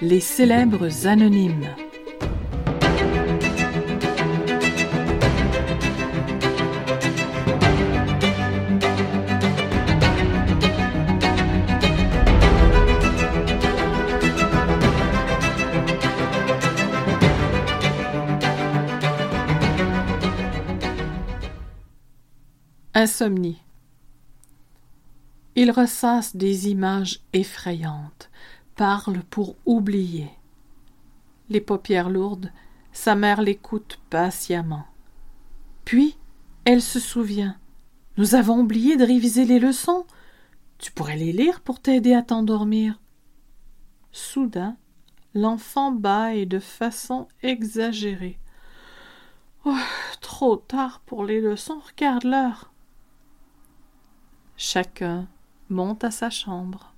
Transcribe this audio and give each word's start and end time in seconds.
Les 0.00 0.20
célèbres 0.20 1.06
anonymes. 1.06 1.68
Insomnie. 22.94 23.58
Il 25.54 25.70
ressasse 25.70 26.34
des 26.34 26.70
images 26.70 27.20
effrayantes, 27.34 28.30
parle 28.74 29.22
pour 29.24 29.56
oublier. 29.66 30.30
Les 31.50 31.60
paupières 31.60 32.08
lourdes, 32.08 32.50
sa 32.92 33.14
mère 33.14 33.42
l'écoute 33.42 34.00
patiemment. 34.08 34.86
Puis, 35.84 36.16
elle 36.64 36.80
se 36.80 36.98
souvient. 36.98 37.56
Nous 38.16 38.34
avons 38.34 38.60
oublié 38.60 38.96
de 38.96 39.04
réviser 39.04 39.44
les 39.44 39.58
leçons. 39.58 40.06
Tu 40.78 40.90
pourrais 40.90 41.16
les 41.16 41.32
lire 41.32 41.60
pour 41.60 41.80
t'aider 41.80 42.14
à 42.14 42.22
t'endormir. 42.22 42.98
Soudain, 44.10 44.76
l'enfant 45.34 45.92
bâille 45.92 46.46
de 46.46 46.58
façon 46.60 47.28
exagérée. 47.42 48.38
Oh, 49.64 49.76
trop 50.20 50.56
tard 50.56 51.00
pour 51.04 51.24
les 51.24 51.40
leçons, 51.40 51.80
regarde 51.86 52.24
l'heure. 52.24 52.72
Chacun 54.56 55.28
monte 55.72 56.04
à 56.04 56.10
sa 56.10 56.30
chambre. 56.30 56.91